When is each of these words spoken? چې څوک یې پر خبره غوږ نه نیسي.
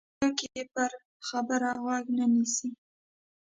چې 0.03 0.07
څوک 0.19 0.37
یې 0.53 0.63
پر 0.73 0.91
خبره 1.27 1.71
غوږ 1.81 2.05
نه 2.17 2.25
نیسي. 2.33 2.69